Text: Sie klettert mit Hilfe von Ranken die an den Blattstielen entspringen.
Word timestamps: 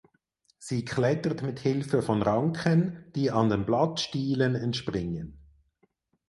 Sie 0.57 0.83
klettert 0.83 1.43
mit 1.43 1.59
Hilfe 1.59 2.01
von 2.01 2.23
Ranken 2.23 3.05
die 3.13 3.29
an 3.29 3.49
den 3.49 3.67
Blattstielen 3.67 4.55
entspringen. 4.55 5.37